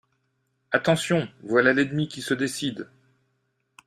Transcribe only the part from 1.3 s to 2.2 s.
voilà l'ennemi